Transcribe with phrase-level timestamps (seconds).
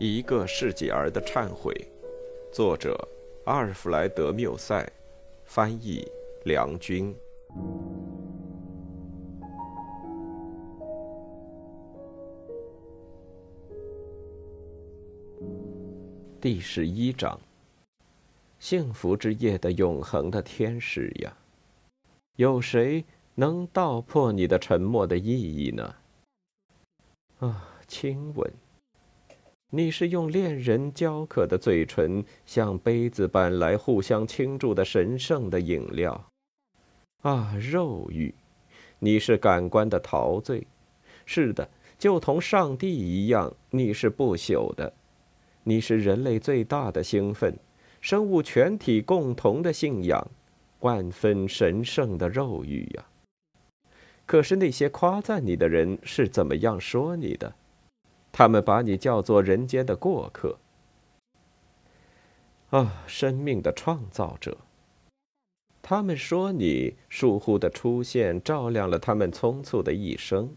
[0.00, 1.74] 一个世纪儿的忏悔，
[2.52, 2.96] 作者
[3.46, 4.88] 阿尔弗莱德·缪塞，
[5.44, 6.06] 翻译
[6.44, 7.12] 梁军。
[16.40, 17.36] 第十一章：
[18.60, 21.36] 幸福之夜的永恒的天使呀，
[22.36, 23.04] 有谁
[23.34, 25.96] 能道破你的沉默的意义呢？
[27.40, 28.48] 啊，亲吻。
[29.70, 36.24] 你是用恋人焦渴的嘴唇，像杯子般来互相倾注的神圣的饮料。
[37.20, 38.34] 啊，肉欲！
[38.98, 40.66] 你是感官的陶醉。
[41.26, 41.68] 是的，
[41.98, 44.90] 就同上帝一样，你是不朽的。
[45.64, 47.54] 你是人类最大的兴奋，
[48.00, 50.26] 生物全体共同的信仰，
[50.80, 53.04] 万分神圣的肉欲呀！
[54.24, 57.54] 可是那些夸赞你的人是怎么样说你的？
[58.38, 60.58] 他们把你叫做人间的过客。
[62.70, 64.58] 啊，生命的创造者！
[65.82, 70.54] 他们说你疏忽的出现照亮了他们匆促的一生。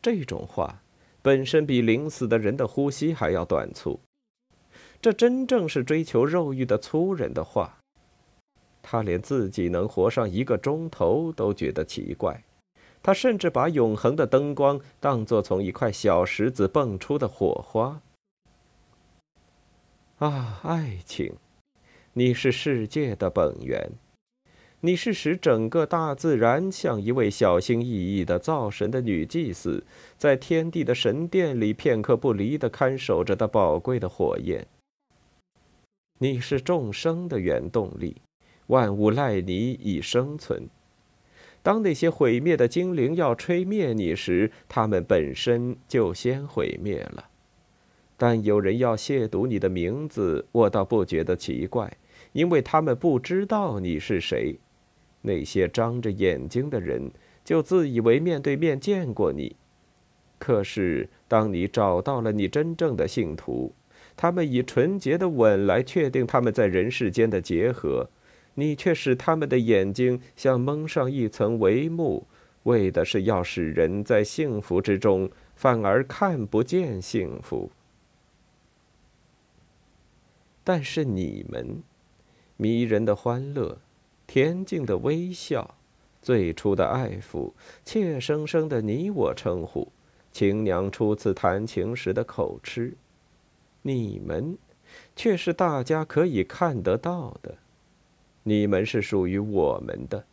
[0.00, 0.80] 这种话
[1.22, 3.98] 本身比临死的人的呼吸还要短促。
[5.02, 7.78] 这真正是追求肉欲的粗人的话。
[8.80, 12.44] 他连自己能活上一个钟头都觉得奇怪。
[13.04, 18.00] 他甚至把永恒的灯光当作从一块小石子蹦出的火花。
[20.16, 21.34] 啊，爱情，
[22.14, 23.92] 你是世界的本源，
[24.80, 29.84] 你是使整个大自然像一位小心翼翼的造神的女祭司，
[30.16, 34.66] 在天地的神殿里片刻不离的看守着的宝贵的火焰。
[36.20, 38.22] 你是众生的原动力，
[38.68, 40.66] 万物赖你以生存。
[41.64, 47.24] 当那些毁灭的精灵要吹灭你时，他们本身就先毁灭了。
[48.18, 51.90] 但有人要亵渎你的名字，我倒不觉得奇怪，
[52.32, 54.58] 因为他们不知道你是谁。
[55.22, 57.10] 那些张着眼睛的人，
[57.42, 59.56] 就自以为面对面见过你。
[60.38, 63.72] 可是，当你找到了你真正的信徒，
[64.14, 68.10] 他们以纯洁的吻来确定他们在人世间的结合。
[68.54, 72.26] 你却使他们的眼睛像蒙上一层帷幕，
[72.64, 77.70] 为的是要使人在幸福之中反而看不见幸福。
[80.62, 81.82] 但是你们，
[82.56, 83.78] 迷人的欢乐，
[84.26, 85.74] 恬静的微笑，
[86.22, 87.52] 最初的爱抚，
[87.84, 89.92] 怯生生的你我称呼，
[90.32, 92.96] 情娘初次弹琴时的口吃，
[93.82, 94.56] 你们，
[95.14, 97.58] 却是大家可以看得到的。
[98.44, 100.24] 你们是属于我们的，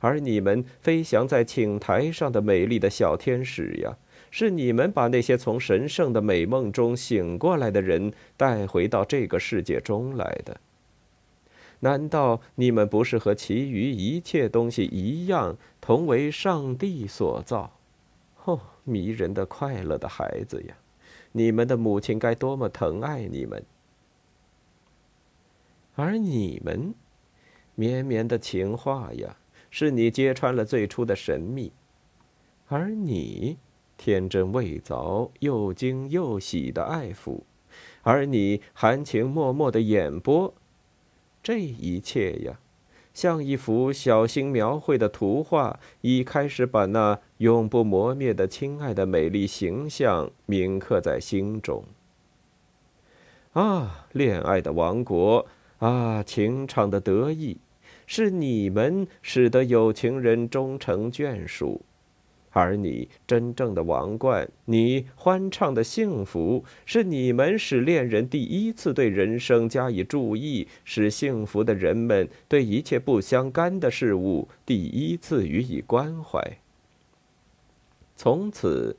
[0.00, 3.96] 而你们飞翔在请台上的美丽的小天使呀，
[4.30, 10.60] 是你们把那些从神圣的美梦中醒过来的人带回到这个世界中来的。
[11.80, 17.72] 难道你们不是和其余一切东西一样，同为上帝所造？
[18.44, 20.74] 哦，迷人的、快乐的孩子呀！
[21.32, 23.62] 你们的母亲该多么疼爱你们，
[25.94, 26.94] 而你们。
[27.78, 29.36] 绵绵的情话呀，
[29.70, 31.70] 是你揭穿了最初的神秘，
[32.66, 33.56] 而你
[33.96, 37.42] 天真未凿、又惊又喜的爱抚，
[38.02, 40.52] 而你含情脉脉的眼波，
[41.40, 42.58] 这一切呀，
[43.14, 51.84] 像一幅小心描绘的图画，已开始把那永不磨灭的亲爱的美丽形象铭刻在心中。
[53.52, 55.46] 啊，恋爱的王国
[55.78, 57.58] 啊，情场的得意。
[58.10, 61.82] 是你们使得有情人终成眷属，
[62.52, 76.40] 而你真正的王冠，你欢畅的幸福，是你们使恋人第一次对人生加以注意，使幸福的人们对一切不相干的事物第一次予以关怀。
[78.16, 78.96] 从此，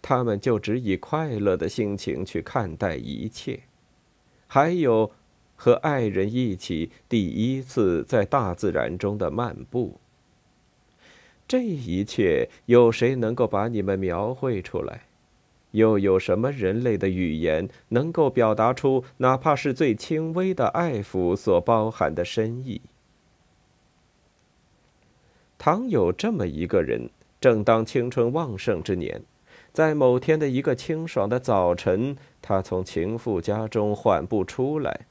[0.00, 3.58] 他们就只以快乐的心情去看待一切，
[4.46, 5.10] 还有。
[5.62, 10.00] 和爱人一起第一次在大自然中的漫步，
[11.46, 15.02] 这一切有谁能够把你们描绘出来？
[15.70, 22.80] 又有什么人类的语言能够表达出哪怕是最轻微的爱抚所包含的深意？
[25.58, 27.08] 倘有这么一个人，
[27.40, 29.22] 正当青春旺盛之年，
[29.72, 35.06] 在某天的一个清爽的早晨，他从情妇家中缓步出来。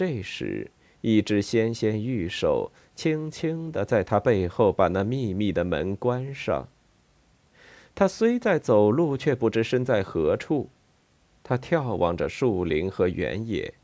[0.00, 0.70] 这时，
[1.02, 6.68] 一只纤纤玉手轻轻地在他背后把那密密的门关上。
[7.94, 10.70] 他虽在走路，却不知身在何处。
[11.42, 13.74] 他眺望着树林和原野。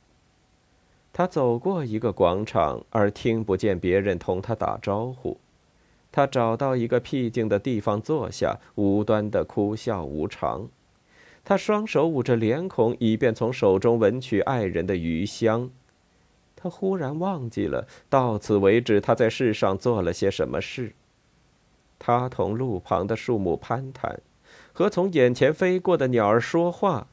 [1.13, 5.37] 他走过一个广场，而听不见别人同他打招呼。
[6.11, 10.67] 他找到一个僻静的地方坐下，无端的哭笑无常。
[11.45, 15.71] 他双手捂着脸孔，以便从手中闻取爱人的余香。
[16.67, 20.95] 他忽然忘记了到此为止他在世上做了些什么事。
[21.97, 24.21] 他同路旁的树木攀谈，
[24.73, 27.07] 和从眼前飞过的鸟儿说话。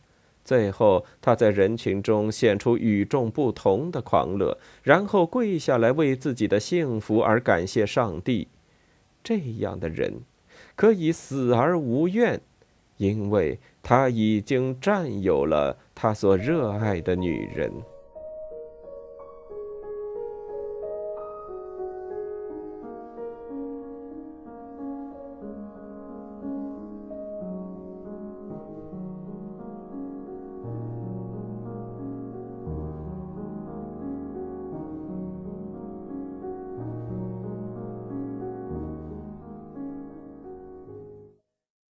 [0.44, 8.48] 最后，他在人群中显出与众不同的狂乐，然后跪下来为自己的幸福而感谢上帝。
[9.24, 10.22] 这样的人
[10.76, 12.42] 可以死而无怨，
[12.98, 17.72] 因为他已经占有了他所热爱的女人。